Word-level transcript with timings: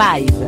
Se 0.00 0.39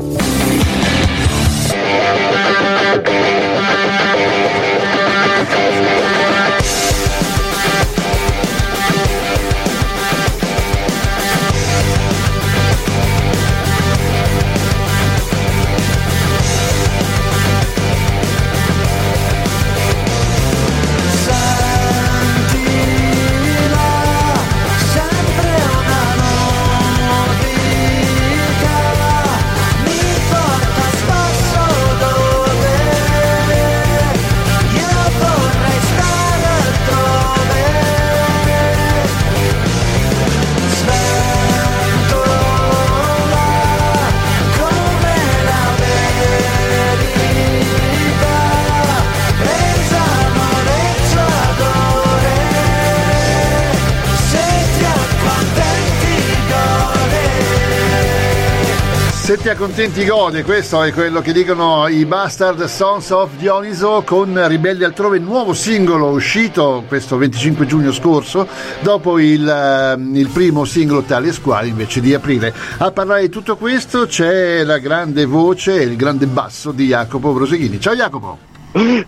ti 59.52 59.58
accontenti 59.58 60.06
gode, 60.06 60.44
questo 60.44 60.82
è 60.82 60.92
quello 60.92 61.20
che 61.20 61.32
dicono 61.32 61.86
i 61.86 62.06
Bastard 62.06 62.64
Sons 62.64 63.10
of 63.10 63.32
Dioniso 63.36 64.02
con 64.02 64.48
Ribelli 64.48 64.82
altrove, 64.82 65.18
nuovo 65.18 65.52
singolo 65.52 66.06
uscito 66.06 66.84
questo 66.88 67.18
25 67.18 67.66
giugno 67.66 67.92
scorso, 67.92 68.48
dopo 68.80 69.18
il, 69.18 69.46
ehm, 69.46 70.16
il 70.16 70.28
primo 70.28 70.64
singolo 70.64 71.02
Tali 71.02 71.28
e 71.28 71.32
Squali 71.32 71.68
invece 71.68 72.00
di 72.00 72.14
aprile. 72.14 72.54
A 72.78 72.92
parlare 72.92 73.22
di 73.22 73.28
tutto 73.28 73.56
questo 73.56 74.06
c'è 74.06 74.64
la 74.64 74.78
grande 74.78 75.26
voce 75.26 75.80
e 75.80 75.84
il 75.84 75.96
grande 75.96 76.26
basso 76.26 76.72
di 76.72 76.86
Jacopo 76.86 77.32
Broseghini. 77.32 77.78
Ciao 77.78 77.94
Jacopo! 77.94 78.38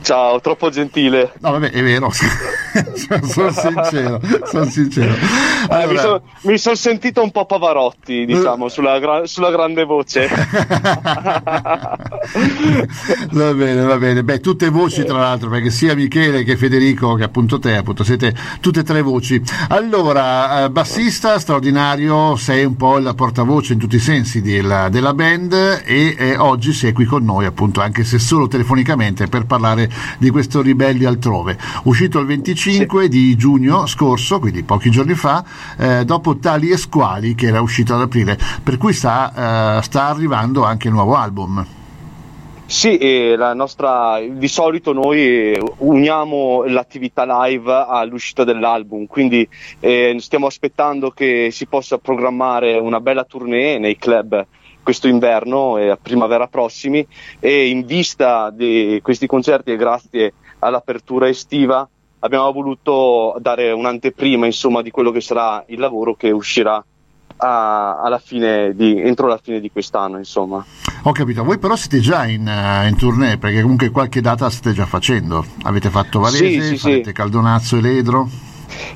Ciao, 0.02 0.40
troppo 0.40 0.68
gentile. 0.68 1.32
No, 1.40 1.52
vabbè, 1.52 1.70
è 1.70 1.82
vero, 1.82 2.10
sono 3.22 3.52
sincero, 3.52 4.20
sono 4.44 4.64
sincero. 4.64 5.14
Allora... 5.68 6.16
Eh, 6.16 6.20
mi 6.42 6.58
sono 6.58 6.74
son 6.74 6.76
sentito 6.76 7.22
un 7.22 7.30
po' 7.30 7.46
Pavarotti, 7.46 8.24
diciamo, 8.26 8.68
sulla, 8.68 8.98
gra- 8.98 9.26
sulla 9.26 9.50
grande 9.50 9.84
voce. 9.84 10.28
va 13.30 13.54
bene, 13.54 13.82
va 13.82 13.96
bene. 13.96 14.24
Beh, 14.24 14.40
tutte 14.40 14.68
voci 14.70 15.04
tra 15.04 15.18
l'altro, 15.18 15.48
perché 15.48 15.70
sia 15.70 15.94
Michele 15.94 16.42
che 16.42 16.56
Federico, 16.56 17.14
che 17.14 17.24
appunto 17.24 17.58
te, 17.58 17.76
appunto 17.76 18.02
siete 18.02 18.34
tutte 18.60 18.80
e 18.80 18.82
tre 18.82 19.02
voci. 19.02 19.40
Allora, 19.68 20.64
eh, 20.64 20.70
bassista 20.70 21.38
straordinario, 21.38 22.36
sei 22.36 22.64
un 22.64 22.76
po' 22.76 22.98
la 22.98 23.14
portavoce 23.14 23.74
in 23.74 23.78
tutti 23.78 23.96
i 23.96 24.00
sensi 24.00 24.42
della, 24.42 24.88
della 24.88 25.14
band 25.14 25.82
e 25.84 26.14
eh, 26.18 26.36
oggi 26.36 26.72
sei 26.72 26.92
qui 26.92 27.04
con 27.04 27.24
noi, 27.24 27.44
appunto, 27.44 27.80
anche 27.80 28.04
se 28.04 28.18
solo 28.18 28.48
telefonicamente 28.48 29.26
per 29.28 29.46
parlare 29.46 29.88
di 30.18 30.30
questo 30.30 30.60
Ribelli 30.60 31.04
altrove. 31.04 31.56
Uscito 31.84 32.18
il 32.18 32.26
25 32.26 32.63
sì. 32.72 33.08
di 33.08 33.36
giugno 33.36 33.86
scorso, 33.86 34.38
quindi 34.38 34.62
pochi 34.62 34.90
giorni 34.90 35.14
fa, 35.14 35.44
eh, 35.78 36.04
dopo 36.04 36.38
Tali 36.38 36.70
e 36.70 36.76
Squali 36.76 37.34
che 37.34 37.46
era 37.46 37.60
uscito 37.60 37.94
ad 37.94 38.02
aprile, 38.02 38.38
per 38.62 38.76
cui 38.76 38.92
sta, 38.92 39.78
eh, 39.78 39.82
sta 39.82 40.06
arrivando 40.06 40.64
anche 40.64 40.88
il 40.88 40.94
nuovo 40.94 41.14
album. 41.14 41.66
Sì, 42.66 43.36
nostra, 43.54 44.20
di 44.26 44.48
solito 44.48 44.94
noi 44.94 45.54
uniamo 45.78 46.64
l'attività 46.64 47.44
live 47.44 47.70
all'uscita 47.70 48.42
dell'album, 48.42 49.06
quindi 49.06 49.46
eh, 49.80 50.16
stiamo 50.18 50.46
aspettando 50.46 51.10
che 51.10 51.50
si 51.52 51.66
possa 51.66 51.98
programmare 51.98 52.78
una 52.78 53.00
bella 53.00 53.24
tournée 53.24 53.78
nei 53.78 53.96
club 53.96 54.46
questo 54.82 55.08
inverno 55.08 55.78
e 55.78 55.88
a 55.88 55.98
primavera 56.00 56.46
prossimi 56.46 57.04
e 57.40 57.68
in 57.68 57.84
vista 57.84 58.50
di 58.50 59.00
questi 59.02 59.26
concerti 59.26 59.72
e 59.72 59.76
grazie 59.76 60.34
all'apertura 60.58 61.28
estiva 61.28 61.88
abbiamo 62.24 62.50
voluto 62.52 63.36
dare 63.38 63.70
un'anteprima 63.70 64.46
insomma 64.46 64.80
di 64.80 64.90
quello 64.90 65.10
che 65.10 65.20
sarà 65.20 65.62
il 65.68 65.78
lavoro 65.78 66.14
che 66.14 66.30
uscirà 66.30 66.82
a, 67.36 68.00
alla 68.00 68.18
fine 68.18 68.74
di, 68.74 68.98
entro 68.98 69.26
la 69.26 69.38
fine 69.40 69.60
di 69.60 69.70
quest'anno 69.70 70.16
insomma. 70.16 70.64
Ho 71.02 71.12
capito, 71.12 71.44
voi 71.44 71.58
però 71.58 71.76
siete 71.76 72.00
già 72.00 72.24
in, 72.24 72.46
uh, 72.46 72.88
in 72.88 72.96
tournée 72.96 73.36
perché 73.36 73.60
comunque 73.60 73.90
qualche 73.90 74.22
data 74.22 74.48
state 74.48 74.74
già 74.74 74.86
facendo, 74.86 75.44
avete 75.64 75.90
fatto 75.90 76.18
Varese, 76.20 76.62
sì, 76.62 76.62
sì, 76.62 76.78
farete 76.78 77.08
sì. 77.08 77.12
Caldonazzo 77.12 77.76
e 77.76 77.80
Ledro? 77.82 78.28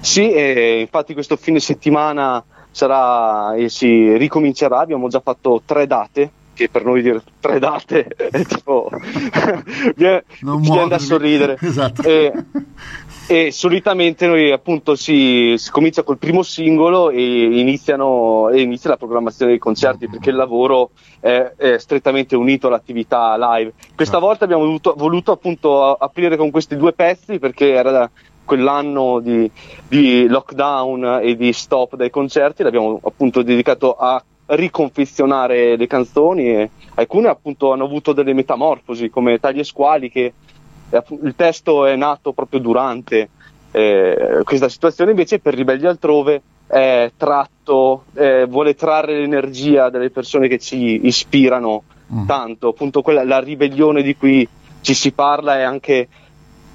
Sì, 0.00 0.32
e 0.32 0.80
infatti 0.80 1.12
questo 1.12 1.36
fine 1.36 1.60
settimana 1.60 2.42
sarà 2.70 3.54
e 3.54 3.68
si 3.68 4.16
ricomincerà. 4.16 4.78
Abbiamo 4.80 5.08
già 5.08 5.20
fatto 5.20 5.60
tre 5.64 5.86
date, 5.86 6.30
che 6.58 6.68
per 6.68 6.84
noi 6.84 7.02
dire 7.02 7.22
tre 7.38 7.60
date 7.60 8.08
è 8.18 8.44
tipo 8.44 8.90
viene, 9.94 10.24
viene 10.40 10.88
da 10.88 10.98
sorridere. 10.98 11.56
Esatto. 11.60 12.02
E, 12.02 12.32
e 13.30 13.52
solitamente 13.52 14.26
noi 14.26 14.50
appunto 14.50 14.96
si, 14.96 15.54
si, 15.56 15.70
comincia 15.70 16.02
col 16.02 16.18
primo 16.18 16.42
singolo 16.42 17.10
e, 17.10 17.60
iniziano, 17.60 18.48
e 18.48 18.60
inizia 18.60 18.90
la 18.90 18.96
programmazione 18.96 19.52
dei 19.52 19.60
concerti 19.60 20.08
perché 20.08 20.30
il 20.30 20.36
lavoro 20.36 20.90
è, 21.20 21.52
è 21.56 21.78
strettamente 21.78 22.34
unito 22.34 22.66
all'attività 22.66 23.36
live. 23.36 23.74
Questa 23.94 24.14
certo. 24.14 24.26
volta 24.26 24.44
abbiamo 24.44 24.64
voluto, 24.64 24.94
voluto 24.96 25.30
appunto 25.30 25.92
aprire 25.94 26.36
con 26.36 26.50
questi 26.50 26.76
due 26.76 26.92
pezzi 26.92 27.38
perché 27.38 27.70
era 27.70 27.90
da, 27.92 28.10
quell'anno 28.44 29.20
di, 29.20 29.48
di, 29.86 30.26
lockdown 30.26 31.20
e 31.22 31.36
di 31.36 31.52
stop 31.52 31.94
dai 31.94 32.10
concerti 32.10 32.62
l'abbiamo 32.62 32.98
appunto 33.04 33.42
dedicato 33.42 33.94
a 33.94 34.20
riconfezionare 34.48 35.76
le 35.76 35.86
canzoni 35.86 36.48
e 36.48 36.70
alcune 36.94 37.28
appunto 37.28 37.72
hanno 37.72 37.84
avuto 37.84 38.12
delle 38.12 38.32
metamorfosi 38.32 39.10
come 39.10 39.38
Tagli 39.38 39.58
e 39.58 39.64
Squali 39.64 40.10
che 40.10 40.32
eh, 40.90 41.02
il 41.22 41.34
testo 41.36 41.84
è 41.84 41.96
nato 41.96 42.32
proprio 42.32 42.60
durante 42.60 43.28
eh, 43.70 44.40
questa 44.44 44.68
situazione 44.68 45.10
invece 45.10 45.38
per 45.38 45.54
Ribelli 45.54 45.86
altrove 45.86 46.42
è 46.66 47.12
tratto, 47.16 48.04
eh, 48.14 48.46
vuole 48.46 48.74
trarre 48.74 49.18
l'energia 49.18 49.90
delle 49.90 50.10
persone 50.10 50.48
che 50.48 50.58
ci 50.58 51.06
ispirano 51.06 51.82
mm. 52.12 52.26
tanto 52.26 52.68
appunto 52.68 53.02
quella, 53.02 53.24
la 53.24 53.40
ribellione 53.40 54.02
di 54.02 54.16
cui 54.16 54.46
ci 54.80 54.94
si 54.94 55.12
parla 55.12 55.58
è 55.58 55.62
anche 55.62 56.08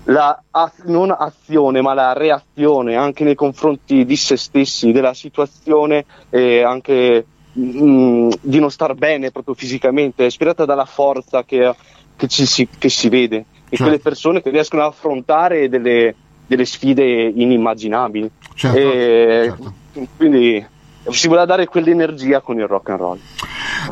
la 0.05 0.41
non 0.85 1.15
azione 1.17 1.81
ma 1.81 1.93
la 1.93 2.13
reazione 2.13 2.95
anche 2.95 3.23
nei 3.23 3.35
confronti 3.35 4.03
di 4.03 4.15
se 4.15 4.35
stessi, 4.35 4.91
della 4.91 5.13
situazione 5.13 6.05
e 6.29 6.61
anche 6.61 7.25
mh, 7.53 7.83
mm, 7.83 8.29
di 8.41 8.59
non 8.59 8.71
star 8.71 8.93
bene 8.95 9.31
proprio 9.31 9.53
fisicamente, 9.53 10.23
è 10.23 10.27
ispirata 10.27 10.65
dalla 10.65 10.85
forza 10.85 11.43
che, 11.43 11.73
che, 12.15 12.27
ci, 12.27 12.45
si, 12.45 12.67
che 12.77 12.89
si 12.89 13.09
vede 13.09 13.35
in 13.37 13.45
certo. 13.69 13.83
quelle 13.83 13.99
persone 13.99 14.41
che 14.41 14.49
riescono 14.49 14.83
ad 14.83 14.89
affrontare 14.89 15.69
delle, 15.69 16.15
delle 16.45 16.65
sfide 16.65 17.03
inimmaginabili. 17.03 18.29
Certo, 18.55 18.77
e, 18.77 19.43
certo. 19.45 19.73
Quindi 20.17 20.65
si 21.09 21.27
voleva 21.27 21.45
dare 21.45 21.67
quell'energia 21.67 22.41
con 22.41 22.57
il 22.57 22.67
rock 22.67 22.89
and 22.89 22.99
roll. 22.99 23.19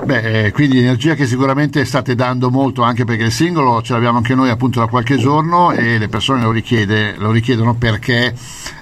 Beh, 0.04 0.46
eh, 0.46 0.52
quindi 0.52 0.80
energia 0.80 1.16
che 1.16 1.26
sicuramente 1.26 1.84
state 1.84 2.16
dando 2.16 2.50
molto 2.50 2.82
anche 2.82 3.04
perché 3.04 3.24
il 3.24 3.32
singolo 3.32 3.82
ce 3.82 3.94
l'abbiamo 3.94 4.18
anche 4.18 4.36
noi 4.36 4.50
appunto 4.50 4.80
da 4.80 4.88
qualche 4.88 5.18
giorno 5.18 5.72
e 5.72 5.98
le 5.98 6.08
persone 6.08 6.42
lo, 6.42 6.52
richiede, 6.52 7.16
lo 7.18 7.32
richiedono 7.32 7.76
perché 7.76 8.34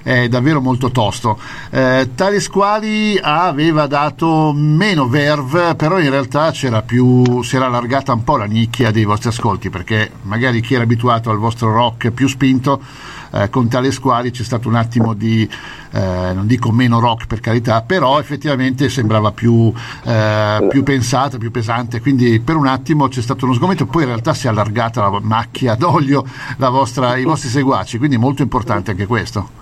è 0.02 0.28
davvero 0.28 0.60
molto 0.60 0.90
tosto. 0.90 1.38
Eh, 1.70 2.10
tali 2.14 2.40
squali 2.40 3.18
aveva 3.20 3.86
dato 3.86 4.52
meno 4.54 5.08
verve, 5.08 5.74
però 5.74 5.98
in 5.98 6.10
realtà 6.10 6.52
più, 6.84 7.42
si 7.42 7.56
era 7.56 7.66
allargata 7.66 8.12
un 8.12 8.22
po' 8.22 8.36
la 8.36 8.44
nicchia 8.44 8.90
dei 8.90 9.04
vostri 9.04 9.30
ascolti 9.30 9.68
perché 9.68 10.10
magari 10.22 10.60
chi 10.60 10.74
era 10.74 10.84
abituato 10.84 11.30
al 11.30 11.38
vostro 11.38 11.72
rock 11.72 12.10
più 12.10 12.28
spinto 12.28 12.80
eh, 13.32 13.48
con 13.50 13.68
tale 13.68 13.90
squali 13.90 14.30
c'è 14.30 14.42
stato 14.42 14.68
un 14.68 14.74
attimo 14.74 15.14
di, 15.14 15.48
eh, 15.92 16.32
non 16.32 16.46
dico 16.46 16.70
meno 16.70 17.00
rock 17.00 17.26
per 17.26 17.40
carità, 17.40 17.82
però 17.82 18.18
effettivamente 18.18 18.88
sembrava 18.88 19.32
più, 19.32 19.72
eh, 20.04 20.66
più 20.68 20.82
pensata, 20.82 21.38
più 21.38 21.50
pesante, 21.50 22.00
quindi 22.00 22.40
per 22.40 22.56
un 22.56 22.66
attimo 22.66 23.08
c'è 23.08 23.22
stato 23.22 23.44
uno 23.44 23.54
sgomento, 23.54 23.86
poi 23.86 24.02
in 24.02 24.08
realtà 24.08 24.34
si 24.34 24.46
è 24.46 24.50
allargata 24.50 25.02
la 25.02 25.20
macchia 25.20 25.74
d'olio, 25.74 26.24
vostra, 26.56 27.16
i 27.16 27.24
vostri 27.24 27.48
seguaci, 27.48 27.98
quindi 27.98 28.16
molto 28.16 28.42
importante 28.42 28.92
anche 28.92 29.06
questo. 29.06 29.58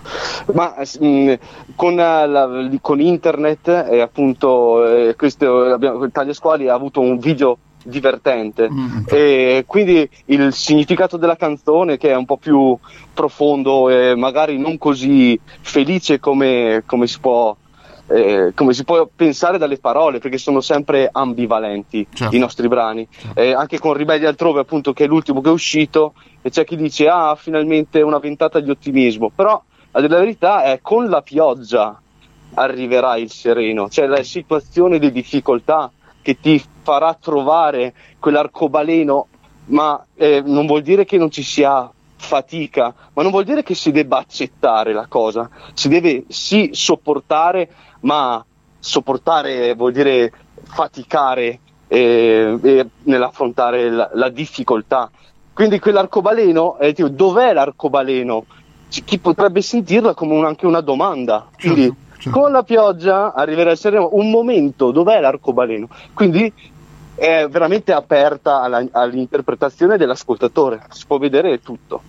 Ma 0.54 0.74
mm, 1.02 1.32
con, 1.74 1.94
la, 1.94 2.68
con, 2.80 3.00
internet 3.00 3.68
e 3.68 4.00
appunto 4.00 4.86
eh, 4.86 5.14
questo, 5.16 5.64
abbiamo, 5.72 6.10
Taglia 6.10 6.32
Squali 6.32 6.68
ha 6.68 6.74
avuto 6.74 7.00
un 7.00 7.18
video 7.18 7.58
divertente. 7.82 8.68
Mm. 8.70 9.04
E 9.06 9.64
quindi 9.66 10.08
il 10.26 10.52
significato 10.52 11.16
della 11.16 11.36
canzone, 11.36 11.96
che 11.96 12.10
è 12.10 12.16
un 12.16 12.24
po' 12.24 12.36
più 12.36 12.76
profondo 13.12 13.88
e 13.88 14.14
magari 14.14 14.58
non 14.58 14.78
così 14.78 15.38
felice 15.60 16.20
come, 16.20 16.82
come 16.86 17.06
si 17.06 17.18
può 17.18 17.56
eh, 18.10 18.52
come 18.54 18.72
si 18.72 18.84
può 18.84 19.06
pensare 19.14 19.58
dalle 19.58 19.78
parole, 19.78 20.18
perché 20.18 20.38
sono 20.38 20.60
sempre 20.60 21.08
ambivalenti 21.12 22.06
certo. 22.12 22.34
i 22.34 22.38
nostri 22.38 22.66
brani. 22.66 23.06
Certo. 23.10 23.38
Eh, 23.38 23.52
anche 23.52 23.78
con 23.78 23.92
Ribelli 23.92 24.24
altrove, 24.24 24.60
appunto, 24.60 24.92
che 24.94 25.04
è 25.04 25.06
l'ultimo 25.06 25.42
che 25.42 25.50
è 25.50 25.52
uscito, 25.52 26.14
e 26.40 26.50
c'è 26.50 26.64
chi 26.64 26.76
dice: 26.76 27.08
Ah, 27.08 27.36
finalmente 27.38 28.00
una 28.00 28.18
ventata 28.18 28.60
di 28.60 28.70
ottimismo. 28.70 29.30
Però 29.34 29.62
la 29.90 30.06
verità 30.06 30.64
è 30.64 30.80
con 30.80 31.08
la 31.08 31.22
pioggia 31.22 32.00
arriverà 32.54 33.16
il 33.16 33.30
sereno, 33.30 33.88
cioè 33.88 34.06
la 34.06 34.22
situazione 34.22 34.98
di 34.98 35.12
difficoltà 35.12 35.90
che 36.22 36.40
ti 36.40 36.62
farà 36.88 37.12
trovare 37.12 37.92
quell'arcobaleno, 38.18 39.26
ma 39.66 40.02
eh, 40.14 40.42
non 40.42 40.64
vuol 40.64 40.80
dire 40.80 41.04
che 41.04 41.18
non 41.18 41.30
ci 41.30 41.42
sia 41.42 41.90
fatica, 42.16 42.94
ma 43.12 43.20
non 43.20 43.30
vuol 43.30 43.44
dire 43.44 43.62
che 43.62 43.74
si 43.74 43.92
debba 43.92 44.16
accettare 44.16 44.94
la 44.94 45.04
cosa, 45.06 45.50
si 45.74 45.90
deve 45.90 46.24
sì 46.28 46.70
sopportare, 46.72 47.68
ma 48.00 48.42
sopportare 48.78 49.74
vuol 49.74 49.92
dire 49.92 50.32
faticare 50.62 51.60
eh, 51.88 52.58
eh, 52.62 52.86
nell'affrontare 53.02 53.90
la, 53.90 54.08
la, 54.14 54.30
difficoltà. 54.30 55.10
Quindi 55.52 55.78
quell'arcobaleno, 55.80 56.78
eh, 56.78 56.94
tipo, 56.94 57.08
dov'è 57.08 57.52
l'arcobaleno? 57.52 58.46
Chi 58.88 59.18
potrebbe 59.18 59.60
sentirla 59.60 60.14
come 60.14 60.34
un, 60.34 60.46
anche 60.46 60.64
una 60.64 60.80
domanda. 60.80 61.48
Quindi 61.54 61.82
certo, 61.82 61.96
certo. 62.18 62.40
con 62.40 62.52
la 62.52 62.62
pioggia 62.62 63.34
arriverà 63.34 63.70
a 63.70 63.72
essere 63.74 63.98
un 63.98 64.30
momento, 64.30 64.90
dov'è 64.90 65.20
l'arcobaleno? 65.20 65.88
Quindi 66.14 66.52
è 67.18 67.48
veramente 67.50 67.92
aperta 67.92 68.62
alla, 68.62 68.84
all'interpretazione 68.92 69.96
dell'ascoltatore, 69.96 70.82
si 70.90 71.04
può 71.06 71.18
vedere 71.18 71.60
tutto. 71.60 72.02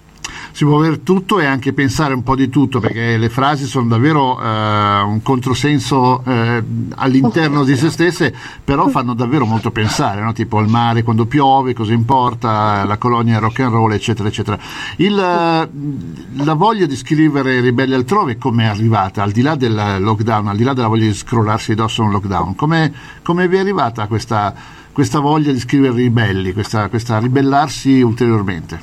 Si 0.52 0.66
può 0.66 0.80
avere 0.80 1.04
tutto 1.04 1.40
e 1.40 1.46
anche 1.46 1.74
pensare 1.74 2.14
un 2.14 2.24
po' 2.24 2.36
di 2.36 2.50
tutto 2.50 2.80
perché 2.80 3.18
le 3.18 3.30
frasi 3.30 3.66
sono 3.66 3.88
davvero 3.88 4.40
eh, 4.42 5.02
un 5.02 5.22
controsenso 5.24 6.24
eh, 6.26 6.64
all'interno 6.96 7.64
di 7.64 7.76
se 7.76 7.90
stesse 7.90 8.36
però 8.64 8.88
fanno 8.88 9.14
davvero 9.14 9.46
molto 9.46 9.72
pensare 9.72 10.22
no? 10.22 10.34
tipo 10.34 10.60
il 10.60 10.68
mare 10.68 11.04
quando 11.04 11.28
piove 11.28 11.74
cosa 11.74 11.94
importa 11.94 12.84
la 12.84 12.98
colonia 12.98 13.38
rock 13.38 13.60
and 13.60 13.74
roll 13.74 13.94
eccetera 13.94 14.28
eccetera. 14.28 14.58
Il, 14.98 15.16
la 15.16 16.54
voglia 16.56 16.88
di 16.88 16.96
scrivere 16.96 17.62
ribelli 17.62 17.94
altrove 17.94 18.38
come 18.38 18.64
è 18.64 18.68
arrivata? 18.68 19.24
Al 19.24 19.32
di 19.32 19.42
là 19.42 19.56
del 19.56 19.98
lockdown 20.00 20.48
al 20.48 20.58
di 20.58 20.64
là 20.64 20.74
della 20.74 20.88
voglia 20.88 21.06
di 21.06 21.14
scrollarsi 21.14 21.72
addosso 21.72 22.02
a 22.02 22.06
un 22.06 22.12
lockdown 22.12 22.56
come, 22.56 22.92
come 23.22 23.48
vi 23.48 23.58
è 23.58 23.60
arrivata 23.60 24.08
questa, 24.08 24.54
questa 25.00 25.20
voglia 25.20 25.54
di 25.54 25.60
scrivere 25.60 25.94
ribelli 25.94 26.52
questa, 26.52 26.90
questa 26.90 27.20
ribellarsi 27.20 28.02
ulteriormente 28.02 28.80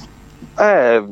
eh 0.59 1.05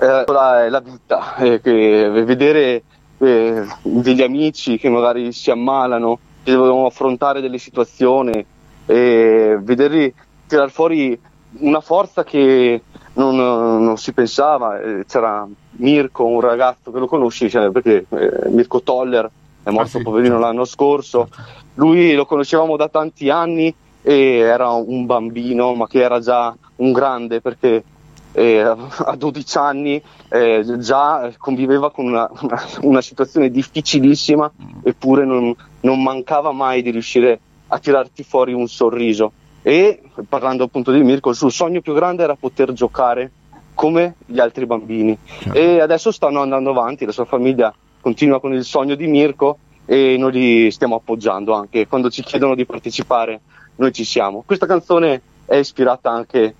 eh, 0.00 0.24
la, 0.26 0.68
la 0.68 0.80
vita, 0.80 1.36
eh, 1.36 1.60
vedere 1.60 2.82
eh, 3.18 3.66
degli 3.82 4.22
amici 4.22 4.78
che 4.78 4.88
magari 4.88 5.30
si 5.30 5.50
ammalano, 5.50 6.18
che 6.42 6.52
devono 6.52 6.86
affrontare 6.86 7.42
delle 7.42 7.58
situazioni, 7.58 8.44
e 8.86 9.58
vederli 9.60 10.12
tirare 10.46 10.70
fuori 10.70 11.18
una 11.58 11.80
forza 11.80 12.24
che 12.24 12.82
non, 13.14 13.36
non 13.36 13.98
si 13.98 14.12
pensava. 14.12 14.80
Eh, 14.80 15.04
c'era 15.06 15.46
Mirko, 15.72 16.24
un 16.24 16.40
ragazzo 16.40 16.90
che 16.90 16.98
lo 16.98 17.06
conosci, 17.06 17.50
cioè, 17.50 17.70
perché 17.70 18.06
eh, 18.08 18.48
Mirko 18.48 18.82
Toller 18.82 19.30
è 19.62 19.70
morto 19.70 19.96
ah, 19.96 20.00
sì, 20.00 20.02
poverino 20.02 20.36
certo. 20.36 20.46
l'anno 20.46 20.64
scorso. 20.64 21.28
Lui 21.74 22.14
lo 22.14 22.24
conoscevamo 22.24 22.76
da 22.76 22.88
tanti 22.88 23.28
anni 23.28 23.74
e 24.02 24.36
era 24.38 24.70
un 24.70 25.06
bambino, 25.06 25.74
ma 25.74 25.86
che 25.86 26.00
era 26.00 26.20
già 26.20 26.54
un 26.76 26.92
grande 26.92 27.40
perché 27.40 27.84
eh, 28.32 28.58
a 28.60 29.16
12 29.16 29.58
anni 29.58 30.02
eh, 30.28 30.64
già 30.78 31.32
conviveva 31.36 31.90
con 31.90 32.06
una, 32.06 32.30
una, 32.40 32.62
una, 32.82 33.00
situazione 33.00 33.50
difficilissima 33.50 34.50
eppure 34.82 35.24
non, 35.24 35.54
non, 35.80 36.02
mancava 36.02 36.52
mai 36.52 36.82
di 36.82 36.90
riuscire 36.90 37.40
a 37.68 37.78
tirarti 37.78 38.22
fuori 38.22 38.52
un 38.52 38.68
sorriso 38.68 39.32
e 39.62 40.00
parlando 40.28 40.64
appunto 40.64 40.92
di 40.92 41.02
Mirko 41.02 41.30
il 41.30 41.36
suo 41.36 41.48
sogno 41.48 41.80
più 41.80 41.92
grande 41.92 42.22
era 42.22 42.36
poter 42.36 42.72
giocare 42.72 43.30
come 43.74 44.14
gli 44.26 44.38
altri 44.38 44.64
bambini 44.64 45.16
certo. 45.40 45.58
e 45.58 45.80
adesso 45.80 46.12
stanno 46.12 46.40
andando 46.40 46.70
avanti 46.70 47.04
la 47.04 47.12
sua 47.12 47.24
famiglia 47.24 47.74
continua 48.00 48.40
con 48.40 48.52
il 48.54 48.64
sogno 48.64 48.94
di 48.94 49.06
Mirko 49.06 49.58
e 49.86 50.16
noi 50.16 50.32
li 50.32 50.70
stiamo 50.70 50.94
appoggiando 50.94 51.52
anche 51.52 51.88
quando 51.88 52.10
ci 52.10 52.22
chiedono 52.22 52.54
di 52.54 52.64
partecipare 52.64 53.40
noi 53.80 53.92
ci 53.92 54.04
siamo 54.04 54.42
questa 54.44 54.66
canzone 54.66 55.22
è 55.46 55.56
ispirata 55.56 56.10
anche 56.10 56.54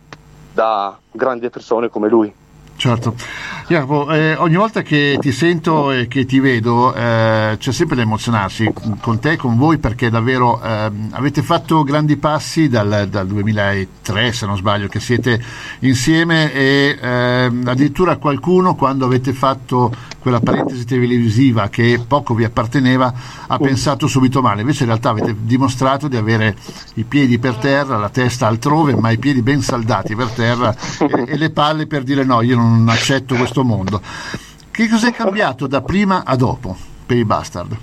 da 0.52 0.99
grandi 1.12 1.49
persone 1.49 1.88
come 1.88 2.08
lui. 2.08 2.34
Certo, 2.80 3.14
Jacopo, 3.68 4.10
eh, 4.10 4.36
ogni 4.36 4.56
volta 4.56 4.80
che 4.80 5.18
ti 5.20 5.32
sento 5.32 5.92
e 5.92 6.08
che 6.08 6.24
ti 6.24 6.40
vedo 6.40 6.94
eh, 6.94 7.56
c'è 7.58 7.72
sempre 7.72 7.94
da 7.94 8.00
emozionarsi 8.00 8.72
con 9.02 9.18
te 9.18 9.36
con 9.36 9.58
voi 9.58 9.76
perché 9.76 10.08
davvero 10.08 10.58
eh, 10.62 10.90
avete 11.10 11.42
fatto 11.42 11.82
grandi 11.82 12.16
passi 12.16 12.70
dal, 12.70 13.06
dal, 13.10 13.26
2003 13.26 14.32
se 14.32 14.46
non 14.46 14.56
sbaglio 14.56 14.88
che 14.88 14.98
siete 14.98 15.38
insieme 15.80 16.54
e 16.54 16.98
ehm, 16.98 17.64
addirittura 17.66 18.16
qualcuno 18.16 18.74
quando 18.74 19.04
avete 19.04 19.34
fatto 19.34 19.94
quella 20.18 20.40
parentesi 20.40 20.86
televisiva 20.86 21.68
che 21.68 22.02
poco 22.06 22.32
vi 22.32 22.44
apparteneva 22.44 23.12
ha 23.46 23.58
pensato 23.58 24.06
subito 24.06 24.40
male, 24.40 24.62
invece 24.62 24.84
in 24.84 24.88
realtà 24.88 25.10
avete 25.10 25.36
dimostrato 25.38 26.08
di 26.08 26.16
avere 26.16 26.56
i 26.94 27.04
piedi 27.04 27.38
per 27.38 27.56
terra, 27.56 27.98
la 27.98 28.08
testa 28.08 28.46
altrove 28.46 28.96
ma 28.96 29.10
i 29.10 29.18
piedi 29.18 29.42
ben 29.42 29.60
saldati 29.60 30.14
per 30.16 30.28
terra 30.28 30.74
e, 30.98 31.24
e 31.26 31.36
le 31.36 31.50
palle 31.50 31.86
per 31.86 32.04
dire 32.04 32.24
no, 32.24 32.40
io 32.40 32.56
non 32.56 32.69
non 32.70 32.88
accetto 32.88 33.34
questo 33.34 33.64
mondo. 33.64 34.00
Che 34.70 34.88
cos'è 34.88 35.12
cambiato 35.12 35.67
da 35.67 35.82
prima 35.82 36.22
a 36.25 36.37
dopo 36.37 36.76
per 37.05 37.17
i 37.17 37.25
Bastard? 37.25 37.76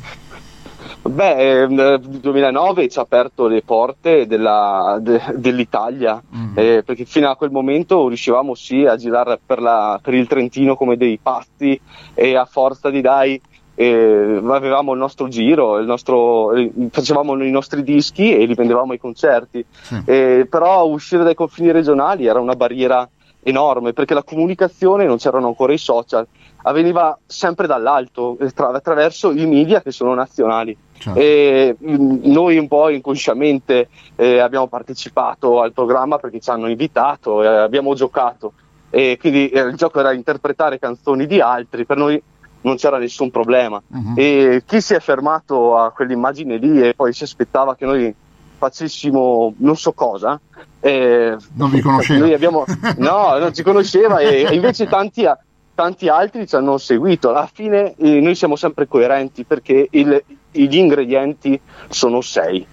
Beh, 1.01 1.67
nel 1.67 1.99
2009 2.01 2.89
ci 2.89 2.99
ha 2.99 3.01
aperto 3.01 3.47
le 3.47 3.61
porte 3.61 4.27
della, 4.27 4.97
de, 4.99 5.21
dell'Italia, 5.35 6.21
mm. 6.35 6.51
eh, 6.55 6.83
perché 6.85 7.05
fino 7.05 7.29
a 7.29 7.35
quel 7.35 7.51
momento 7.51 8.07
riuscivamo 8.07 8.55
sì 8.55 8.83
a 8.85 8.97
girare 8.97 9.39
per, 9.43 9.61
la, 9.61 9.99
per, 10.01 10.13
il 10.13 10.27
Trentino 10.27 10.75
come 10.75 10.97
dei 10.97 11.17
pazzi 11.21 11.79
e 12.13 12.35
a 12.35 12.45
forza 12.45 12.89
di 12.89 13.01
dai 13.01 13.39
eh, 13.75 14.41
avevamo 14.49 14.93
il 14.93 14.99
nostro 14.99 15.27
giro, 15.27 15.77
il 15.77 15.85
nostro, 15.85 16.53
eh, 16.53 16.71
facevamo 16.89 17.41
i 17.43 17.51
nostri 17.51 17.83
dischi 17.83 18.35
e 18.35 18.45
li 18.45 18.55
vendevamo 18.55 18.91
ai 18.91 18.99
concerti, 18.99 19.63
sì. 19.69 20.01
eh, 20.05 20.47
però 20.49 20.85
uscire 20.87 21.23
dai 21.23 21.35
confini 21.35 21.71
regionali 21.71 22.25
era 22.25 22.39
una 22.39 22.55
barriera 22.55 23.07
enorme 23.49 23.93
perché 23.93 24.13
la 24.13 24.23
comunicazione, 24.23 25.05
non 25.05 25.17
c'erano 25.17 25.47
ancora 25.47 25.73
i 25.73 25.77
social, 25.77 26.27
avveniva 26.63 27.17
sempre 27.25 27.67
dall'alto, 27.67 28.37
attraverso 28.39 29.31
i 29.31 29.45
media 29.45 29.81
che 29.81 29.91
sono 29.91 30.13
nazionali. 30.13 30.77
Certo. 30.97 31.19
E 31.19 31.75
mm, 31.81 32.23
noi 32.23 32.57
un 32.57 32.67
po' 32.67 32.89
inconsciamente 32.89 33.89
eh, 34.15 34.39
abbiamo 34.39 34.67
partecipato 34.67 35.61
al 35.61 35.71
programma 35.71 36.17
perché 36.17 36.39
ci 36.39 36.49
hanno 36.49 36.67
invitato, 36.67 37.43
e 37.43 37.47
abbiamo 37.47 37.93
giocato 37.93 38.53
e 38.89 39.17
quindi 39.19 39.49
eh, 39.49 39.61
il 39.61 39.75
gioco 39.75 39.99
era 39.99 40.13
interpretare 40.13 40.79
canzoni 40.79 41.25
di 41.25 41.39
altri, 41.41 41.85
per 41.85 41.97
noi 41.97 42.21
non 42.61 42.75
c'era 42.75 42.97
nessun 42.97 43.29
problema. 43.31 43.81
Uh-huh. 43.87 44.13
E 44.15 44.63
chi 44.65 44.81
si 44.81 44.93
è 44.93 44.99
fermato 44.99 45.77
a 45.77 45.91
quell'immagine 45.91 46.57
lì 46.57 46.81
e 46.81 46.93
poi 46.93 47.13
si 47.13 47.23
aspettava 47.23 47.75
che 47.75 47.85
noi 47.85 48.13
facessimo 48.57 49.53
non 49.57 49.77
so 49.77 49.93
cosa. 49.93 50.39
Eh, 50.79 51.35
non 51.53 51.69
vi 51.69 51.81
conosceva? 51.81 52.33
Abbiamo, 52.33 52.65
no, 52.97 53.37
non 53.37 53.53
ci 53.53 53.63
conosceva 53.63 54.19
e, 54.19 54.45
e 54.49 54.55
invece 54.55 54.87
tanti, 54.87 55.25
tanti, 55.73 56.07
altri 56.09 56.47
ci 56.47 56.55
hanno 56.55 56.77
seguito. 56.77 57.29
Alla 57.29 57.49
fine 57.51 57.93
eh, 57.95 58.19
noi 58.19 58.35
siamo 58.35 58.55
sempre 58.55 58.87
coerenti 58.87 59.43
perché 59.43 59.87
il, 59.91 60.23
gli 60.51 60.75
ingredienti 60.75 61.59
sono 61.89 62.21
sei. 62.21 62.65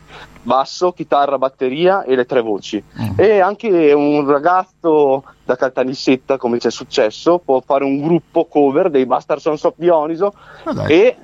Basso, 0.42 0.92
chitarra, 0.92 1.38
batteria 1.38 2.04
e 2.04 2.14
le 2.14 2.26
tre 2.26 2.42
voci. 2.42 2.82
Mm. 3.00 3.12
E 3.16 3.40
anche 3.40 3.92
un 3.94 4.26
ragazzo 4.26 5.24
da 5.42 5.56
Caltanissetta, 5.56 6.36
come 6.36 6.58
ci 6.58 6.66
è 6.66 6.70
successo, 6.70 7.38
può 7.38 7.62
fare 7.64 7.84
un 7.84 8.02
gruppo 8.02 8.44
cover 8.44 8.90
dei 8.90 9.06
Bastard 9.06 9.40
Sons 9.40 9.64
of 9.64 9.74
Dioniso 9.76 10.34
ah, 10.64 10.84
e 10.86 11.16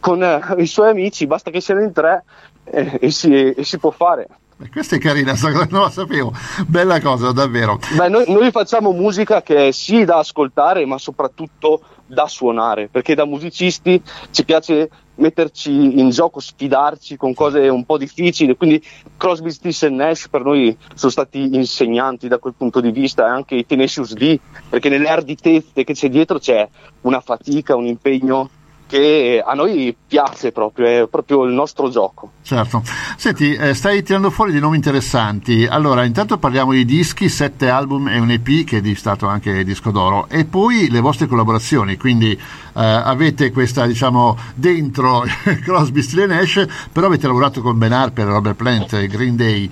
con 0.00 0.22
eh, 0.22 0.40
i 0.58 0.66
suoi 0.66 0.90
amici, 0.90 1.26
basta 1.26 1.50
che 1.50 1.60
siano 1.60 1.82
in 1.82 1.92
tre, 1.92 2.24
eh, 2.70 2.98
e, 3.00 3.10
si, 3.10 3.32
e 3.32 3.64
si 3.64 3.78
può 3.78 3.90
fare. 3.90 4.28
Beh, 4.58 4.70
questa 4.70 4.96
è 4.96 4.98
carina, 4.98 5.34
non 5.68 5.82
la 5.82 5.90
sapevo, 5.90 6.32
bella 6.66 6.98
cosa 7.00 7.30
davvero. 7.30 7.78
Beh, 7.94 8.08
noi, 8.08 8.24
noi, 8.28 8.50
facciamo 8.50 8.90
musica 8.92 9.42
che 9.42 9.68
è 9.68 9.70
sì 9.70 10.04
da 10.06 10.16
ascoltare, 10.16 10.86
ma 10.86 10.96
soprattutto 10.96 11.82
da 12.06 12.26
suonare, 12.26 12.88
perché 12.88 13.14
da 13.14 13.26
musicisti 13.26 14.00
ci 14.30 14.44
piace 14.46 14.88
metterci 15.16 15.98
in 15.98 16.08
gioco, 16.08 16.40
sfidarci 16.40 17.16
con 17.16 17.34
cose 17.34 17.68
un 17.68 17.84
po' 17.84 17.98
difficili, 17.98 18.56
quindi 18.56 18.82
Crosby, 19.18 19.50
Stills 19.50 19.82
e 19.82 19.88
Nash 19.90 20.28
per 20.28 20.42
noi 20.42 20.74
sono 20.94 21.12
stati 21.12 21.54
insegnanti 21.54 22.26
da 22.26 22.38
quel 22.38 22.54
punto 22.56 22.80
di 22.80 22.90
vista, 22.90 23.26
e 23.26 23.30
anche 23.30 23.56
i 23.56 23.66
Tenacious 23.66 24.14
D, 24.14 24.38
perché 24.70 24.88
nelle 24.88 25.08
arditezze 25.08 25.84
che 25.84 25.92
c'è 25.92 26.08
dietro 26.08 26.38
c'è 26.38 26.66
una 27.02 27.20
fatica, 27.20 27.76
un 27.76 27.86
impegno 27.86 28.48
che 28.86 29.42
a 29.44 29.54
noi 29.54 29.94
piace 30.06 30.52
proprio, 30.52 30.86
è 30.86 31.08
proprio 31.08 31.44
il 31.44 31.52
nostro 31.52 31.88
gioco. 31.90 32.30
Certo. 32.42 32.82
Senti, 33.16 33.52
eh, 33.52 33.74
stai 33.74 34.02
tirando 34.02 34.30
fuori 34.30 34.52
dei 34.52 34.60
nomi 34.60 34.76
interessanti. 34.76 35.66
Allora, 35.66 36.04
intanto 36.04 36.38
parliamo 36.38 36.72
di 36.72 36.84
dischi, 36.84 37.28
sette 37.28 37.68
album 37.68 38.08
e 38.08 38.18
un 38.18 38.30
EP 38.30 38.64
che 38.64 38.80
è 38.80 38.94
stato 38.94 39.26
anche 39.26 39.64
disco 39.64 39.90
d'oro 39.90 40.28
e 40.28 40.44
poi 40.44 40.88
le 40.88 41.00
vostre 41.00 41.26
collaborazioni, 41.26 41.96
quindi 41.96 42.32
eh, 42.32 42.38
avete 42.72 43.50
questa, 43.50 43.86
diciamo, 43.86 44.36
dentro 44.54 45.24
Crosby, 45.62 46.02
Still 46.02 46.28
Nash, 46.28 46.66
però 46.92 47.06
avete 47.06 47.26
lavorato 47.26 47.60
con 47.60 47.78
Ben 47.78 47.92
Harper, 47.92 48.26
Robert 48.26 48.56
Plant, 48.56 49.06
Green 49.06 49.36
Day. 49.36 49.70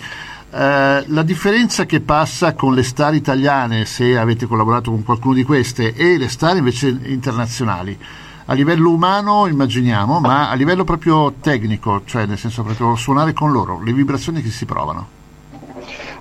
Uh, 0.51 1.03
la 1.07 1.25
differenza 1.25 1.85
che 1.85 2.01
passa 2.01 2.55
con 2.55 2.75
le 2.75 2.85
star 2.85 3.13
italiane, 3.13 3.85
se 3.87 4.17
avete 4.17 4.47
collaborato 4.47 4.93
con 4.93 5.03
qualcuno 5.03 5.35
di 5.35 5.43
queste, 5.43 5.95
e 5.95 6.17
le 6.17 6.29
star 6.29 6.57
invece 6.57 6.97
internazionali, 7.07 7.99
a 8.47 8.53
livello 8.53 8.91
umano 8.91 9.47
immaginiamo, 9.47 10.21
ma 10.21 10.51
a 10.51 10.55
livello 10.55 10.85
proprio 10.85 11.35
tecnico, 11.41 12.03
cioè 12.05 12.27
nel 12.27 12.39
senso 12.39 12.63
proprio 12.63 12.95
suonare 12.97 13.33
con 13.33 13.53
loro, 13.53 13.81
le 13.83 13.93
vibrazioni 13.93 14.43
che 14.43 14.51
si 14.51 14.67
provano. 14.67 15.23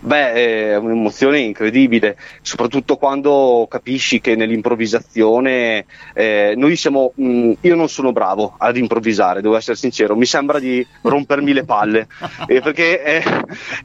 Beh, 0.05 0.33
è 0.33 0.75
un'emozione 0.75 1.39
incredibile, 1.39 2.17
soprattutto 2.41 2.98
quando 2.98 3.65
capisci 3.69 4.19
che 4.19 4.36
nell'improvvisazione 4.36 5.86
eh, 6.13 6.55
noi 6.57 6.75
siamo. 6.75 7.13
Mh, 7.15 7.24
mm, 7.25 7.51
io 7.62 7.75
non 7.75 7.88
sono 7.88 8.12
bravo 8.12 8.55
ad 8.57 8.75
improvvisare, 8.75 9.41
devo 9.41 9.55
essere 9.55 9.77
sincero, 9.77 10.17
mi 10.17 10.25
sembra 10.25 10.60
di 10.60 10.86
rompermi 11.03 11.53
le 11.53 11.63
palle 11.63 12.07
eh, 12.48 12.60
perché 12.60 13.01
è, 13.01 13.24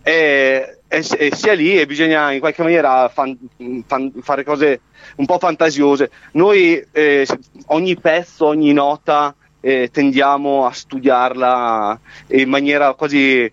è, 0.02 0.76
è, 0.88 1.00
sia 1.00 1.52
lì 1.52 1.78
e 1.78 1.86
bisogna 1.86 2.32
in 2.32 2.40
qualche 2.40 2.62
maniera 2.64 3.08
fan, 3.08 3.38
fan, 3.86 4.12
fare 4.20 4.42
cose 4.42 4.80
un 5.16 5.26
po' 5.26 5.38
fantasiose. 5.38 6.10
Noi 6.32 6.84
eh, 6.90 7.28
ogni 7.66 7.96
pezzo, 7.96 8.46
ogni 8.46 8.72
nota 8.72 9.32
eh, 9.60 9.88
tendiamo 9.92 10.66
a 10.66 10.72
studiarla 10.72 12.00
in 12.28 12.48
maniera 12.48 12.94
quasi, 12.94 13.42
eh, 13.44 13.52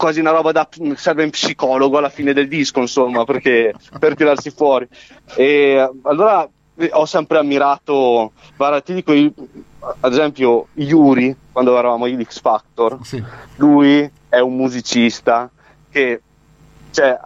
quasi 0.00 0.18
una 0.18 0.30
roba 0.30 0.50
da 0.50 0.66
serve 0.94 1.24
un 1.24 1.30
psicologo 1.30 1.98
alla 1.98 2.08
fine 2.08 2.32
del 2.32 2.48
disco, 2.48 2.80
insomma, 2.80 3.24
perché, 3.24 3.74
per 3.98 4.14
tirarsi 4.14 4.48
fuori. 4.50 4.88
E 5.34 5.90
allora 6.04 6.48
ho 6.92 7.04
sempre 7.04 7.36
ammirato, 7.36 8.32
guarda, 8.56 8.80
ti 8.80 8.94
dico, 8.94 9.12
ad 9.12 10.10
esempio, 10.10 10.68
Yuri, 10.72 11.36
quando 11.52 11.76
eravamo 11.76 12.06
in 12.06 12.24
X 12.24 12.40
Factor, 12.40 12.98
sì. 13.02 13.22
lui 13.56 14.10
è 14.30 14.38
un 14.38 14.56
musicista 14.56 15.50
che 15.90 16.22
cioè, 16.92 17.20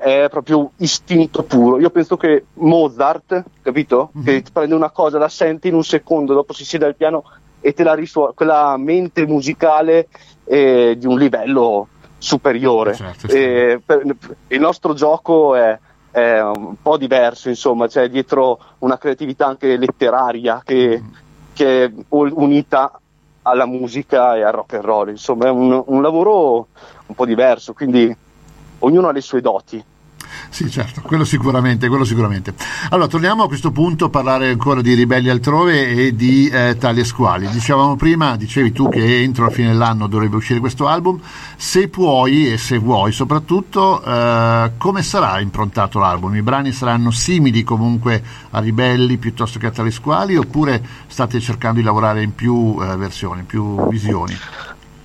è 0.00 0.26
proprio 0.28 0.72
istinto 0.78 1.44
puro. 1.44 1.78
Io 1.78 1.90
penso 1.90 2.16
che 2.16 2.46
Mozart, 2.54 3.44
capito? 3.62 4.10
Mm-hmm. 4.18 4.26
Che 4.26 4.44
prende 4.52 4.74
una 4.74 4.90
cosa, 4.90 5.18
la 5.18 5.28
sente 5.28 5.68
in 5.68 5.74
un 5.74 5.84
secondo, 5.84 6.34
dopo 6.34 6.52
si 6.52 6.64
siede 6.64 6.86
al 6.86 6.96
piano 6.96 7.22
e 7.60 7.72
te 7.72 7.84
la 7.84 7.94
risuona, 7.94 8.32
quella 8.34 8.76
mente 8.76 9.24
musicale 9.26 10.08
eh, 10.44 10.96
di 10.98 11.06
un 11.06 11.18
livello 11.18 11.88
superiore. 12.18 12.94
Certo, 12.94 13.28
sì. 13.28 13.80
per, 13.84 14.02
il 14.48 14.60
nostro 14.60 14.94
gioco 14.94 15.54
è, 15.54 15.78
è, 16.10 16.40
un 16.40 16.76
po' 16.80 16.96
diverso, 16.96 17.48
insomma, 17.48 17.86
c'è 17.86 18.08
dietro 18.08 18.58
una 18.78 18.98
creatività 18.98 19.46
anche 19.46 19.76
letteraria 19.76 20.62
che, 20.64 21.00
mm. 21.02 21.08
che 21.52 21.84
è 21.84 21.92
unita 22.10 23.00
alla 23.42 23.66
musica 23.66 24.36
e 24.36 24.42
al 24.42 24.52
rock 24.52 24.74
and 24.74 24.84
roll, 24.84 25.08
insomma 25.10 25.46
è 25.46 25.50
un, 25.50 25.82
un 25.86 26.02
lavoro 26.02 26.68
un 27.06 27.14
po' 27.14 27.24
diverso, 27.24 27.72
quindi 27.72 28.14
ognuno 28.80 29.08
ha 29.08 29.12
le 29.12 29.20
sue 29.20 29.40
doti. 29.40 29.82
Sì, 30.48 30.70
certo, 30.70 31.00
quello 31.02 31.24
sicuramente, 31.24 31.88
quello 31.88 32.04
sicuramente. 32.04 32.54
Allora, 32.90 33.08
torniamo 33.08 33.42
a 33.42 33.46
questo 33.46 33.70
punto 33.70 34.06
a 34.06 34.08
parlare 34.08 34.50
ancora 34.50 34.80
di 34.80 34.94
Ribelli 34.94 35.28
altrove 35.28 35.88
e 35.88 36.14
di 36.14 36.48
eh, 36.48 36.76
Tali 36.78 37.04
Squali. 37.04 37.48
Dicevamo 37.48 37.96
prima, 37.96 38.36
dicevi 38.36 38.72
tu 38.72 38.88
che 38.88 39.22
entro 39.22 39.44
la 39.44 39.50
fine 39.50 39.68
dell'anno 39.68 40.06
dovrebbe 40.06 40.36
uscire 40.36 40.60
questo 40.60 40.86
album. 40.86 41.20
Se 41.56 41.88
puoi 41.88 42.52
e 42.52 42.58
se 42.58 42.78
vuoi, 42.78 43.12
soprattutto, 43.12 44.02
eh, 44.02 44.72
come 44.78 45.02
sarà 45.02 45.40
improntato 45.40 45.98
l'album? 45.98 46.34
I 46.34 46.42
brani 46.42 46.72
saranno 46.72 47.10
simili 47.10 47.62
comunque 47.62 48.22
a 48.50 48.60
Ribelli 48.60 49.18
piuttosto 49.18 49.58
che 49.58 49.66
a 49.66 49.70
Tali 49.70 49.90
Squali 49.90 50.36
oppure 50.36 50.82
state 51.06 51.40
cercando 51.40 51.80
di 51.80 51.84
lavorare 51.84 52.22
in 52.22 52.34
più 52.34 52.76
eh, 52.80 52.96
versioni, 52.96 53.40
in 53.40 53.46
più 53.46 53.88
visioni? 53.88 54.36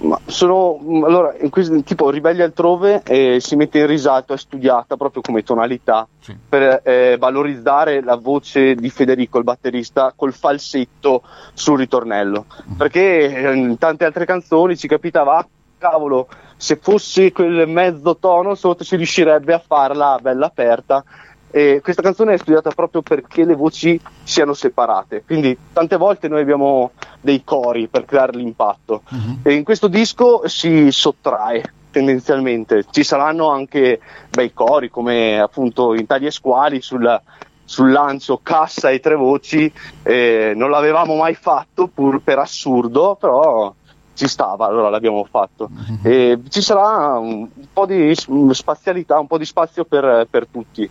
Ma 0.02 0.20
sono 0.26 0.80
allora, 1.06 1.36
in 1.40 1.50
questo, 1.50 1.82
tipo 1.84 2.10
Ribelli 2.10 2.42
altrove 2.42 3.04
eh, 3.06 3.40
si 3.40 3.56
mette 3.56 3.80
in 3.80 3.88
risalto, 3.88 4.34
è 4.34 4.38
studiata 4.38 4.98
proprio 4.98 5.22
come 5.22 5.44
tonalità 5.44 6.08
sì. 6.20 6.36
per 6.50 6.82
eh, 6.84 7.18
valorizzare 7.20 8.02
la 8.02 8.16
voce 8.16 8.74
di 8.74 8.90
Federico, 8.90 9.38
il 9.38 9.44
batterista, 9.44 10.14
col 10.16 10.34
falsetto 10.34 11.22
sul 11.54 11.78
ritornello. 11.78 12.46
Mm. 12.72 12.76
Perché 12.78 13.34
eh, 13.34 13.54
in 13.54 13.78
tante 13.78 14.06
altre 14.06 14.26
canzoni 14.26 14.76
ci 14.76 14.88
capitava, 14.88 15.38
ah, 15.38 15.48
cavolo, 15.78 16.28
se 16.58 16.78
fosse 16.78 17.32
quel 17.32 17.68
mezzo 17.68 18.18
tono 18.18 18.56
sotto 18.56 18.84
si 18.84 18.96
riuscirebbe 18.96 19.54
a 19.54 19.64
farla 19.66 20.20
bella 20.22 20.46
aperta 20.48 21.04
e 21.52 21.82
questa 21.84 22.02
canzone 22.02 22.34
è 22.34 22.38
studiata 22.38 22.72
proprio 22.72 23.02
perché 23.02 23.46
le 23.46 23.56
voci 23.56 24.00
siano 24.24 24.54
separate, 24.54 25.24
quindi 25.26 25.58
tante 25.74 25.98
volte 25.98 26.28
noi 26.28 26.42
abbiamo 26.42 26.92
dei 27.20 27.44
cori 27.44 27.88
per 27.88 28.06
creare 28.06 28.38
l'impatto 28.38 29.04
uh-huh. 29.10 29.40
e 29.44 29.54
in 29.54 29.64
questo 29.64 29.88
disco 29.88 30.48
si 30.48 30.92
sottrae 30.92 31.74
tendenzialmente, 31.92 32.86
ci 32.90 33.04
saranno 33.04 33.50
anche 33.50 34.00
bei 34.30 34.54
cori 34.54 34.90
come 34.90 35.40
appunto 35.40 35.94
in 35.94 36.08
tagli 36.08 36.26
e 36.26 36.32
squali 36.32 36.82
sul, 36.82 37.22
sul 37.66 37.92
lancio 37.92 38.40
cassa 38.42 38.90
e 38.90 39.00
tre 39.00 39.16
voci, 39.16 39.72
eh, 40.04 40.54
non 40.56 40.70
l'avevamo 40.70 41.16
mai 41.16 41.36
fatto 41.36 41.88
pur 41.88 42.22
per 42.24 42.40
assurdo, 42.40 43.18
però 43.20 43.74
ci 44.14 44.28
stava, 44.28 44.68
allora 44.68 44.90
l'abbiamo 44.90 45.26
fatto. 45.30 45.70
Uh-huh. 45.70 46.00
E 46.04 46.40
ci 46.50 46.62
sarà 46.62 47.18
un 47.18 47.48
po' 47.72 47.86
di 47.86 48.14
spazialità, 48.52 49.20
un 49.20 49.28
po' 49.28 49.38
di 49.38 49.46
spazio 49.46 49.84
per, 49.84 50.28
per 50.30 50.48
tutti. 50.48 50.90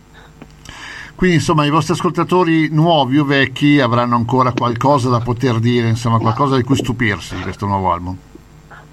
Quindi 1.21 1.37
insomma 1.37 1.67
i 1.67 1.69
vostri 1.69 1.93
ascoltatori 1.93 2.69
nuovi 2.69 3.19
o 3.19 3.23
vecchi 3.23 3.79
avranno 3.79 4.15
ancora 4.15 4.53
qualcosa 4.53 5.07
da 5.09 5.19
poter 5.19 5.59
dire, 5.59 5.87
insomma 5.87 6.17
qualcosa 6.17 6.55
di 6.55 6.63
cui 6.63 6.75
stupirsi 6.75 7.35
di 7.35 7.43
questo 7.43 7.67
nuovo 7.67 7.91
album. 7.91 8.17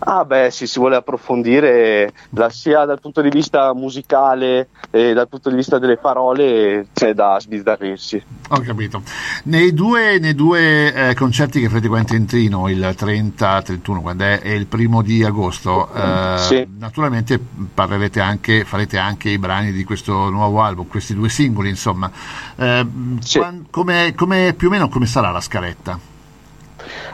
Ah 0.00 0.24
beh, 0.24 0.50
sì, 0.50 0.66
si 0.66 0.78
vuole 0.78 0.96
approfondire 0.96 2.12
la, 2.30 2.48
sia 2.50 2.84
dal 2.84 3.00
punto 3.00 3.20
di 3.20 3.30
vista 3.30 3.74
musicale 3.74 4.68
e 4.90 5.12
dal 5.12 5.28
punto 5.28 5.50
di 5.50 5.56
vista 5.56 5.78
delle 5.78 5.96
parole 5.96 6.86
c'è 6.92 7.14
da 7.14 7.36
sbizzarrirsi. 7.40 8.22
Ho 8.50 8.60
capito. 8.60 9.02
Nei 9.44 9.74
due, 9.74 10.18
nei 10.20 10.34
due 10.34 10.92
eh, 11.10 11.14
concerti 11.14 11.60
che 11.60 11.68
farete 11.68 12.14
in 12.14 12.26
Trino, 12.26 12.68
il 12.68 12.94
30-31, 12.96 14.00
quando 14.00 14.24
è, 14.24 14.40
è, 14.40 14.50
il 14.50 14.66
primo 14.66 15.02
di 15.02 15.24
agosto, 15.24 15.88
eh, 15.92 16.38
sì. 16.38 16.66
naturalmente 16.78 17.40
parlerete 17.74 18.20
anche, 18.20 18.64
farete 18.64 18.98
anche 18.98 19.30
i 19.30 19.38
brani 19.38 19.72
di 19.72 19.82
questo 19.82 20.30
nuovo 20.30 20.62
album, 20.62 20.86
questi 20.86 21.14
due 21.14 21.28
singoli, 21.28 21.70
insomma. 21.70 22.10
Eh, 22.56 22.86
sì. 23.18 23.40
come, 23.70 24.14
come, 24.14 24.54
più 24.56 24.68
o 24.68 24.70
meno 24.70 24.88
come 24.88 25.06
sarà 25.06 25.30
la 25.32 25.40
scaletta? 25.40 26.16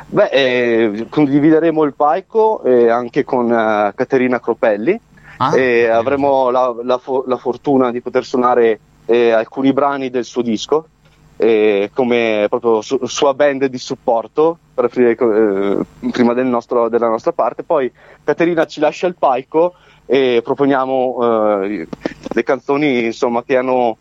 Beh, 0.07 0.29
eh, 0.31 1.07
condivideremo 1.09 1.83
il 1.83 1.95
palco 1.95 2.63
eh, 2.63 2.89
anche 2.89 3.25
con 3.25 3.47
uh, 3.47 3.95
Caterina 3.95 4.41
Cropelli 4.41 4.99
ah, 5.39 5.57
e 5.57 5.87
avremo 5.89 6.51
la, 6.51 6.75
la, 6.83 7.01
la, 7.27 7.37
fortuna 7.37 7.91
di 7.91 8.01
poter 8.01 8.25
suonare 8.25 8.79
eh, 9.07 9.31
alcuni 9.31 9.73
brani 9.73 10.11
del 10.11 10.25
suo 10.25 10.43
disco 10.43 10.89
come 11.37 12.47
proprio 12.49 12.81
su, 12.81 12.99
sua 13.07 13.35
band 13.35 13.65
di 13.67 13.77
supporto 13.77 14.57
per, 14.73 14.91
eh, 14.97 15.79
prima 16.11 16.33
del 16.33 16.47
nostro, 16.47 16.89
della 16.89 17.09
nostra 17.09 17.33
parte. 17.33 17.63
Poi 17.63 17.91
Caterina 18.23 18.67
ci 18.67 18.81
lascia 18.81 19.07
il 19.07 19.17
palco 19.19 19.75
e 20.07 20.41
proponiamo 20.45 21.63
eh, 21.63 21.89
le 22.29 22.43
canzoni 22.43 23.07
insomma, 23.07 23.43
che 23.43 23.57
hanno 23.57 23.97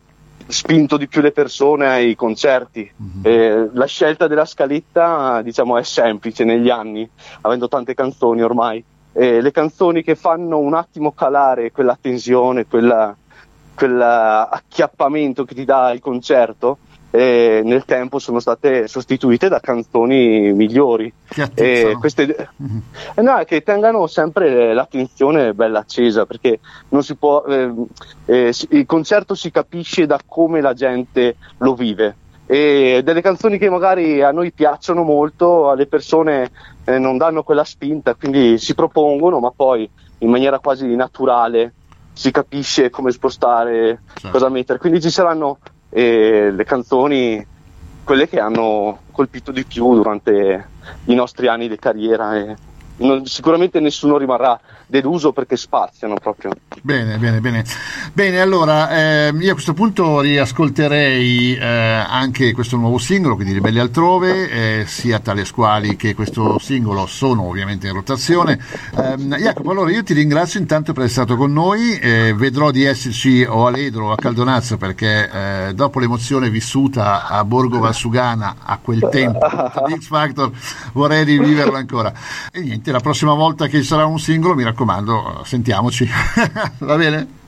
spinto 0.48 0.98
di 0.98 1.08
più 1.08 1.22
le 1.22 1.32
persone 1.32 1.88
ai 1.88 2.16
concerti. 2.16 2.92
Mm-hmm. 3.02 3.22
Eh, 3.24 3.70
la 3.74 3.86
scelta 3.86 4.28
della 4.28 4.46
scaletta 4.46 5.42
diciamo, 5.42 5.78
è 5.78 5.84
semplice 5.84 6.44
negli 6.44 6.70
anni, 6.70 7.10
avendo 7.42 7.68
tante 7.68 7.94
canzoni 7.94 8.42
ormai. 8.42 8.84
Eh, 9.14 9.42
le 9.42 9.52
canzoni 9.52 10.02
che 10.04 10.16
fanno 10.16 10.58
un 10.58 10.74
attimo 10.74 11.12
calare 11.12 11.72
quella 11.72 11.98
tensione, 12.00 12.66
quell'acchiappamento 13.76 15.46
che 15.46 15.54
ti 15.54 15.66
dà 15.66 15.92
il 15.92 16.00
concerto, 16.00 16.80
eh, 17.16 17.62
nel 17.64 17.86
tempo 17.86 18.18
sono 18.18 18.40
state 18.40 18.88
sostituite 18.88 19.48
da 19.48 19.60
canzoni 19.60 20.52
migliori. 20.52 21.14
Eh, 21.54 21.96
queste, 22.00 22.26
mm-hmm. 22.26 22.78
eh, 23.14 23.22
no, 23.22 23.44
che 23.46 23.62
tengano 23.62 24.08
sempre 24.08 24.74
l'attenzione 24.74 25.54
bella 25.54 25.80
accesa, 25.80 26.26
perché 26.26 26.60
non 26.90 27.04
si 27.04 27.14
può, 27.14 27.44
eh, 27.44 27.72
eh, 28.26 28.54
il 28.70 28.86
concerto 28.88 29.36
si 29.36 29.52
capisce 29.52 30.08
da 30.08 30.20
come 30.26 30.60
la 30.60 30.74
gente 30.74 31.36
lo 31.58 31.76
vive. 31.76 32.16
E 32.48 33.02
delle 33.04 33.22
canzoni 33.22 33.60
che 33.60 33.70
magari 33.70 34.24
a 34.24 34.32
noi 34.32 34.52
piacciono 34.52 35.04
molto, 35.04 35.70
alle 35.70 35.86
persone 35.86 36.50
eh, 36.84 36.98
non 36.98 37.18
danno 37.18 37.44
quella 37.44 37.64
spinta, 37.64 38.16
quindi 38.16 38.58
si 38.58 38.74
propongono, 38.74 39.40
ma 39.40 39.52
poi 39.56 39.88
in 40.18 40.30
maniera 40.32 40.58
quasi 40.58 40.88
naturale 40.96 41.74
si 42.12 42.32
capisce 42.32 42.90
come 42.90 43.12
spostare, 43.12 44.02
certo. 44.14 44.30
cosa 44.32 44.50
mettere. 44.50 44.80
Quindi 44.80 45.00
ci 45.00 45.12
saranno 45.12 45.60
e 45.94 46.50
le 46.52 46.64
canzoni, 46.64 47.46
quelle 48.04 48.28
che 48.28 48.40
hanno 48.40 49.00
colpito 49.12 49.52
di 49.52 49.64
più 49.64 49.94
durante 49.94 50.72
i 51.06 51.14
nostri 51.14 51.48
anni 51.48 51.70
di 51.70 51.78
carriera 51.78 52.36
e 52.36 52.56
non, 52.98 53.26
sicuramente 53.26 53.80
nessuno 53.80 54.18
rimarrà 54.18 54.60
deluso 54.86 55.32
perché 55.32 55.58
spaziano 55.58 56.16
proprio. 56.16 56.52
Bene, 56.82 57.18
bene, 57.18 57.40
bene. 57.40 57.64
Bene, 58.14 58.40
allora 58.40 58.90
eh, 58.92 59.34
io 59.40 59.52
a 59.52 59.54
questo 59.54 59.74
punto 59.74 60.20
riascolterei 60.20 61.56
eh, 61.56 61.66
anche 61.66 62.52
questo 62.52 62.78
nuovo 62.78 62.98
singolo, 63.00 63.36
quindi 63.36 63.54
Ribelli 63.54 63.80
altrove, 63.80 64.50
eh, 64.50 64.86
sia 64.86 65.20
tale 65.20 65.46
squali 65.46 65.96
che 65.96 66.14
questo 66.14 66.60
singolo 66.60 67.08
sono 67.08 67.44
ovviamente 67.48 67.88
in 67.88 67.94
rotazione. 67.94 68.60
Ehm, 68.98 69.36
Jacopo, 69.36 69.72
allora 69.72 69.92
io 69.92 70.04
ti 70.04 70.14
ringrazio 70.14 70.60
intanto 70.60 70.94
per 70.94 71.04
essere 71.04 71.26
stato 71.26 71.38
con 71.38 71.54
noi, 71.54 71.98
eh, 72.00 72.34
vedrò 72.36 72.72
di 72.72 72.84
esserci 72.84 73.44
o 73.44 73.68
a 73.68 73.70
Ledro 73.70 74.08
o 74.08 74.12
a 74.12 74.16
Caldonazzo 74.16 74.78
perché 74.78 75.30
eh, 75.30 75.74
dopo 75.74 76.00
l'emozione 76.00 76.50
vissuta 76.50 77.28
a 77.28 77.44
Borgo 77.46 77.80
Valsugana 77.80 78.56
a 78.64 78.78
quel 78.82 79.08
tempo 79.10 79.40
X 79.48 80.08
Factor 80.08 80.52
vorrei 80.94 81.24
riviverla 81.24 81.78
ancora. 81.78 82.14
E 82.52 82.62
niente, 82.62 82.83
la 82.92 83.00
prossima 83.00 83.34
volta 83.34 83.68
che 83.68 83.78
ci 83.78 83.84
sarà 83.84 84.06
un 84.06 84.20
singolo 84.20 84.56
mi 84.56 84.64
raccomando, 84.64 85.42
sentiamoci. 85.46 86.08
Va 86.80 86.96
bene? 86.96 87.42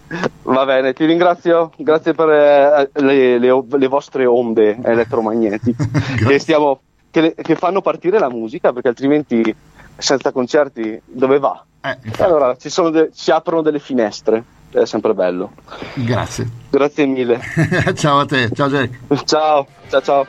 Va 0.44 0.66
bene, 0.66 0.94
ti 0.94 1.06
ringrazio, 1.06 1.72
grazie 1.78 2.14
per 2.14 2.30
eh, 2.30 2.90
le, 3.02 3.40
le, 3.40 3.64
le, 3.68 3.88
vostre 3.88 4.26
onde 4.26 4.78
elettromagnetiche 4.84 5.90
che, 6.28 6.38
stiamo, 6.38 6.82
che, 7.10 7.34
che, 7.36 7.56
fanno 7.56 7.82
partire 7.82 8.20
la 8.20 8.30
musica 8.30 8.72
perché 8.72 8.90
altrimenti 8.90 9.56
senza 9.98 10.32
concerti 10.32 11.02
dove 11.06 11.40
va? 11.40 11.66
Eh, 11.82 11.98
allora 12.20 12.56
ci, 12.56 12.70
de, 12.92 13.10
ci 13.16 13.32
aprono 13.32 13.64
delle 13.64 13.80
finestre, 13.80 14.44
è 14.72 14.86
sempre 14.86 15.16
bello. 15.16 15.54
Grazie. 15.96 16.48
Grazie 16.70 17.06
mille. 17.08 17.40
ciao 17.96 18.20
a 18.20 18.26
te, 18.26 18.52
ciao 18.54 18.70
Jack. 18.70 19.24
Ciao, 19.26 19.66
ciao 19.90 20.02
ciao. 20.02 20.26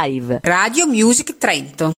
Live. 0.00 0.40
Radio 0.42 0.86
Music 0.86 1.36
Trento 1.36 1.90